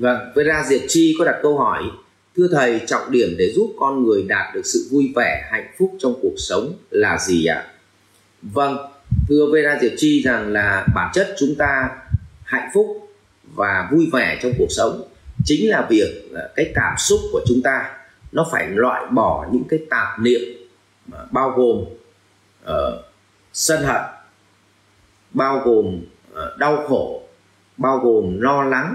[0.00, 1.82] Vâng, Vera Diệp Chi có đặt câu hỏi
[2.36, 5.92] Thưa Thầy, trọng điểm để giúp con người đạt được sự vui vẻ, hạnh phúc
[5.98, 7.66] trong cuộc sống là gì ạ?
[8.42, 8.76] Vâng,
[9.28, 11.88] thưa Vera Diệp Chi rằng là bản chất chúng ta
[12.42, 13.08] hạnh phúc
[13.54, 15.02] và vui vẻ trong cuộc sống
[15.44, 17.90] chính là việc à, cái cảm xúc của chúng ta
[18.32, 20.40] nó phải loại bỏ những cái tạp niệm
[21.12, 21.84] à, bao gồm
[22.64, 23.04] uh,
[23.52, 24.02] sân hận
[25.32, 26.00] bao gồm
[26.32, 27.22] uh, đau khổ
[27.76, 28.94] bao gồm lo lắng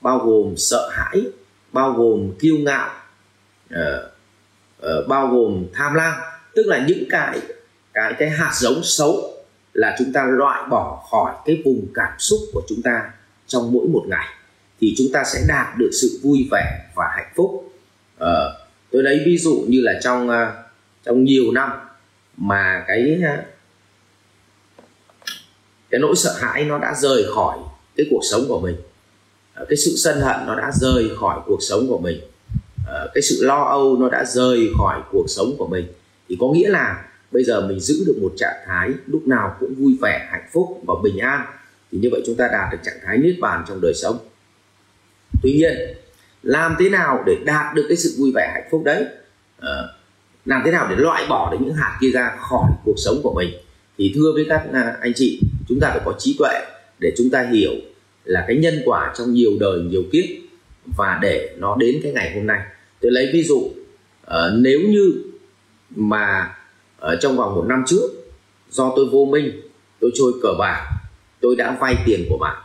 [0.00, 1.22] bao gồm sợ hãi
[1.72, 2.90] bao gồm kiêu ngạo
[3.74, 3.78] uh,
[4.82, 6.14] uh, bao gồm tham lam.
[6.54, 7.40] Tức là những cái
[7.94, 9.32] cái cái hạt giống xấu
[9.72, 13.10] là chúng ta loại bỏ khỏi cái vùng cảm xúc của chúng ta
[13.46, 14.26] trong mỗi một ngày
[14.80, 17.72] thì chúng ta sẽ đạt được sự vui vẻ và hạnh phúc.
[18.16, 18.22] Uh,
[18.90, 20.34] tôi lấy ví dụ như là trong uh,
[21.04, 21.70] trong nhiều năm
[22.36, 23.44] mà cái uh,
[25.90, 27.58] cái nỗi sợ hãi nó đã rời khỏi
[27.96, 28.76] cái cuộc sống của mình
[29.56, 32.20] Ờ, cái sự sân hận nó đã rời khỏi cuộc sống của mình.
[32.86, 35.86] Ờ, cái sự lo âu nó đã rời khỏi cuộc sống của mình.
[36.28, 39.74] Thì có nghĩa là bây giờ mình giữ được một trạng thái lúc nào cũng
[39.74, 41.46] vui vẻ hạnh phúc và bình an.
[41.92, 44.18] Thì như vậy chúng ta đạt được trạng thái niết bàn trong đời sống.
[45.42, 45.72] Tuy nhiên
[46.42, 49.04] làm thế nào để đạt được cái sự vui vẻ hạnh phúc đấy?
[49.60, 49.82] À,
[50.44, 53.34] làm thế nào để loại bỏ được những hạt kia ra khỏi cuộc sống của
[53.34, 53.50] mình?
[53.98, 56.60] Thì thưa với các à, anh chị chúng ta phải có trí tuệ
[57.00, 57.72] để chúng ta hiểu
[58.26, 60.24] là cái nhân quả trong nhiều đời nhiều kiếp
[60.96, 62.60] và để nó đến cái ngày hôm nay.
[63.00, 63.72] Tôi lấy ví dụ uh,
[64.54, 65.14] nếu như
[65.90, 66.54] mà
[66.98, 68.10] ở trong vòng một năm trước
[68.70, 69.60] do tôi vô minh
[70.00, 70.88] tôi chơi cờ bạc
[71.40, 72.56] tôi đã vay tiền của bạn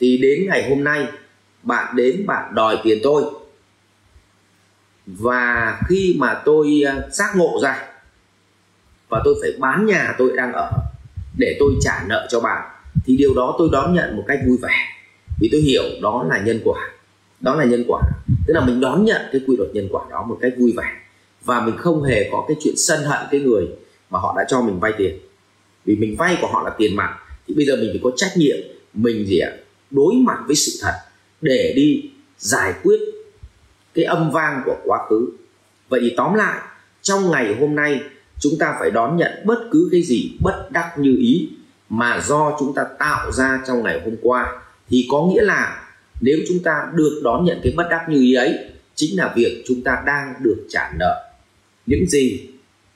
[0.00, 1.06] thì đến ngày hôm nay
[1.62, 3.22] bạn đến bạn đòi tiền tôi.
[5.06, 7.88] Và khi mà tôi ờ, giác ngộ ra
[9.08, 10.70] và tôi phải bán nhà tôi đang ở
[11.38, 12.75] để tôi trả nợ cho bạn
[13.06, 14.74] thì điều đó tôi đón nhận một cách vui vẻ.
[15.40, 16.90] Vì tôi hiểu đó là nhân quả.
[17.40, 18.02] Đó là nhân quả.
[18.46, 20.96] Tức là mình đón nhận cái quy luật nhân quả đó một cách vui vẻ.
[21.44, 23.66] Và mình không hề có cái chuyện sân hận cái người
[24.10, 25.18] mà họ đã cho mình vay tiền.
[25.84, 27.18] Vì mình vay của họ là tiền mặt,
[27.48, 28.56] thì bây giờ mình phải có trách nhiệm
[28.94, 29.50] mình gì ạ?
[29.90, 30.94] Đối mặt với sự thật
[31.40, 33.00] để đi giải quyết
[33.94, 35.28] cái âm vang của quá khứ.
[35.88, 36.60] Vậy thì tóm lại,
[37.02, 38.00] trong ngày hôm nay,
[38.40, 41.48] chúng ta phải đón nhận bất cứ cái gì bất đắc như ý
[41.88, 45.86] mà do chúng ta tạo ra trong ngày hôm qua, thì có nghĩa là
[46.20, 48.58] nếu chúng ta được đón nhận cái bất đắc như ý ấy,
[48.94, 51.32] chính là việc chúng ta đang được trả nợ
[51.86, 52.48] những gì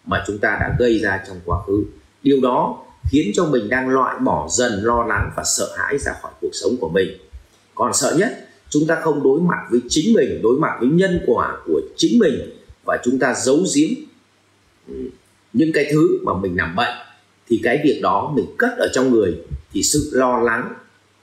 [0.06, 1.84] mà chúng ta đã gây ra trong quá khứ.
[2.22, 6.12] Điều đó khiến cho mình đang loại bỏ dần lo lắng và sợ hãi ra
[6.22, 7.08] khỏi cuộc sống của mình.
[7.74, 11.20] Còn sợ nhất, chúng ta không đối mặt với chính mình, đối mặt với nhân
[11.26, 12.34] quả của chính mình
[12.86, 13.88] và chúng ta giấu giếm
[14.88, 14.94] ừ,
[15.52, 16.94] những cái thứ mà mình nằm bệnh
[17.50, 19.34] thì cái việc đó mình cất ở trong người
[19.72, 20.74] thì sự lo lắng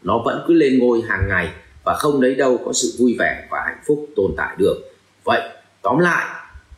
[0.03, 3.47] nó vẫn cứ lên ngôi hàng ngày và không đấy đâu có sự vui vẻ
[3.51, 4.75] và hạnh phúc tồn tại được.
[5.23, 5.41] Vậy
[5.81, 6.25] tóm lại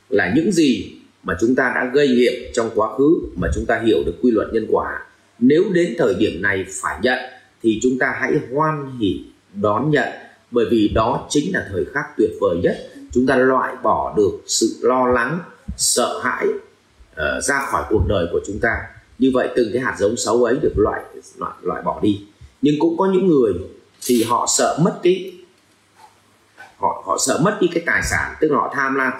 [0.09, 3.81] là những gì mà chúng ta đã gây nghiệp trong quá khứ mà chúng ta
[3.85, 5.05] hiểu được quy luật nhân quả
[5.39, 7.19] nếu đến thời điểm này phải nhận
[7.63, 9.23] thì chúng ta hãy hoan hỉ
[9.53, 10.07] đón nhận.
[10.51, 12.77] Bởi vì đó chính là thời khắc tuyệt vời nhất
[13.11, 15.39] chúng ta loại bỏ được sự lo lắng
[15.77, 18.69] sợ hãi uh, ra khỏi cuộc đời của chúng ta
[19.19, 21.01] như vậy từng cái hạt giống xấu ấy được loại
[21.37, 22.21] loại loại bỏ đi.
[22.61, 23.53] Nhưng cũng có những người
[24.01, 25.33] thì họ sợ mất cái,
[26.77, 29.13] họ họ sợ mất đi cái tài sản, tức là họ tham lam.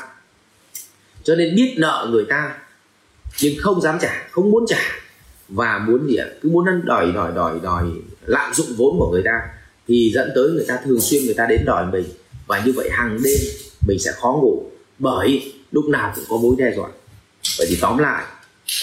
[1.23, 2.57] Cho nên biết nợ người ta,
[3.41, 4.81] nhưng không dám trả, không muốn trả,
[5.49, 6.27] và muốn gì ạ?
[6.41, 7.85] Cứ muốn đòi đòi đòi đòi
[8.25, 9.41] lạm dụng vốn của người ta,
[9.88, 12.05] thì dẫn tới người ta thường xuyên người ta đến đòi mình.
[12.47, 13.38] Và như vậy hàng đêm
[13.88, 16.89] mình sẽ khó ngủ, bởi lúc nào cũng có mối đe dọa.
[17.57, 18.25] Vậy thì tóm lại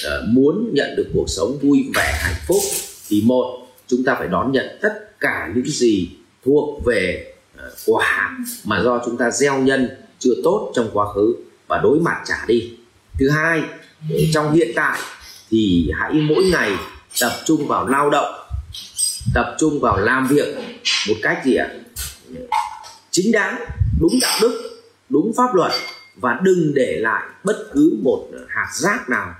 [0.07, 2.63] uh, muốn nhận được cuộc sống vui vẻ hạnh phúc
[3.09, 6.09] thì một chúng ta phải đón nhận tất cả những gì
[6.45, 9.89] thuộc về ờ, uh, quả mà do chúng ta gieo nhân
[10.19, 11.35] chưa tốt trong quá khứ
[11.69, 12.73] và đối mặt trả đi.
[13.19, 13.63] Thứ hai
[14.33, 14.99] trong hiện tại
[15.51, 16.73] thì hãy mỗi ngày
[17.21, 18.35] tập trung vào lao động
[19.35, 20.57] tập trung vào làm việc
[21.09, 21.69] một cách gì ạ?
[23.11, 23.65] Chính đáng
[24.01, 25.73] đúng đạo đức đúng pháp luật
[26.17, 29.35] và đừng để lại bất cứ một hạt rác nào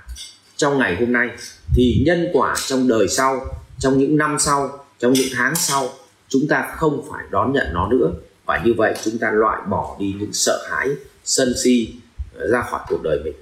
[0.57, 1.29] trong ngày hôm nay.
[1.75, 3.45] Thì nhân quả trong đời sau
[3.79, 5.89] trong những năm sau trong những tháng sau
[6.29, 8.11] chúng ta không phải đón nhận nó nữa.
[8.45, 10.89] Và như vậy chúng ta loại bỏ đi những sợ hãi
[11.23, 11.93] sân si
[12.35, 13.33] ờ, ra khỏi cuộc đời mình.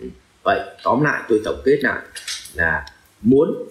[0.00, 0.06] Ừ.
[0.44, 2.02] Vậy tóm lại tôi tổng kết lại
[2.54, 2.86] là
[3.20, 3.68] muốn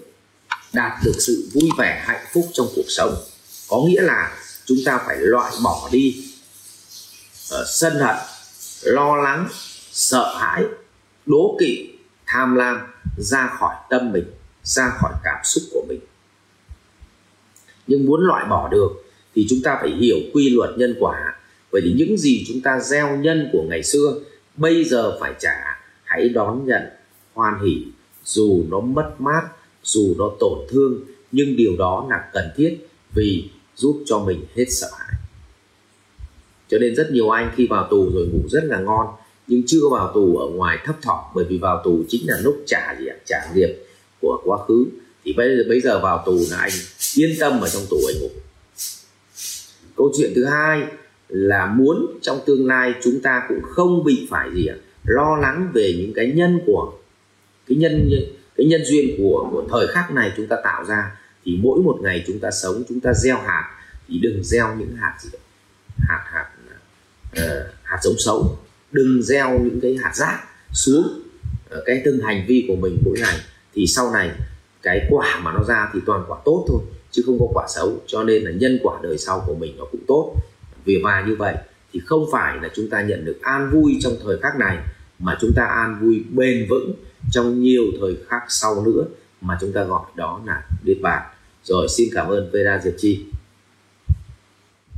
[0.74, 3.16] đạt được sự vui vẻ hạnh phúc trong cuộc sống
[3.70, 6.26] có nghĩa là chúng ta phải loại bỏ đi
[7.54, 8.16] uh, sân hận
[8.84, 9.48] lo lắng
[9.92, 10.64] sợ hãi
[11.26, 11.93] đố kỵ
[12.34, 12.78] tham lam,
[13.18, 14.26] ra khỏi tâm mình,
[14.64, 16.00] ra khỏi cảm xúc của mình.
[17.88, 18.90] Nhưng muốn loại bỏ được
[19.36, 21.36] thì chúng ta phải hiểu quy luật nhân quả.
[21.72, 24.20] Bởi vì những gì chúng ta gieo nhân của ngày xưa,
[24.56, 25.80] bây giờ phải trả.
[26.04, 26.82] Hãy đón nhận,
[27.34, 27.86] hoan hỷ,
[28.24, 29.42] dù nó mất mát,
[29.84, 31.02] dù nó tổn thương,
[31.32, 35.20] nhưng điều đó là cần thiết vì giúp cho mình hết sợ hãi.
[36.68, 39.08] Cho nên rất nhiều anh khi vào tù rồi ngủ rất là ngon
[39.48, 42.64] nhưng chưa vào tù ở ngoài thấp thỏm bởi vì vào tù chính là lúc
[42.66, 43.16] trả gì ạ?
[43.26, 43.70] Trả nghiệp
[44.22, 44.86] của quá khứ.
[45.26, 46.72] Thì bây giờ bây giờ vào tù là anh
[47.16, 48.30] yên tâm ở trong tù anh ngủ.
[49.96, 50.84] Câu chuyện thứ hai
[51.30, 54.76] là muốn trong tương lai chúng ta cũng không bị phải gì ạ?
[55.04, 56.94] Lo lắng về những cái nhân của
[57.68, 58.10] cái nhân
[58.56, 61.20] cái nhân duyên của của thời khắc này chúng ta tạo ra.
[61.46, 63.70] Thì mỗi một ngày chúng ta sống chúng ta gieo hạt.
[64.08, 65.30] Thì đừng gieo những hạt gì
[65.98, 66.50] hạt hạt
[67.38, 68.58] uh, hạt giống xấu
[68.94, 70.40] đừng gieo những cái hạt rác
[70.72, 71.22] xuống
[71.86, 73.40] cái từng hành vi của mình mỗi ngày,
[73.74, 74.32] thì sau này
[74.82, 76.80] cái quả mà nó ra thì toàn quả tốt thôi,
[77.12, 78.02] chứ không có quả xấu.
[78.08, 80.36] Cho nên là nhân quả đời sau của mình nó cũng tốt.
[80.86, 81.56] Vì và như vậy
[81.94, 84.78] thì không phải là chúng ta nhận được an vui trong thời khắc này,
[85.20, 86.94] mà chúng ta an vui bền vững
[87.32, 89.06] trong nhiều thời khắc sau nữa
[89.42, 91.22] mà chúng ta gọi đó là biết bàn.
[91.64, 93.26] Rồi, xin cảm ơn Vera Diệp Chi.